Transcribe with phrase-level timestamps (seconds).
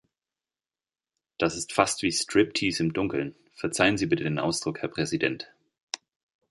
[1.37, 5.53] Das ist fast wie Striptease im Dunkeln verzeihen Sie bitte den Ausdruck, Herr Präsident.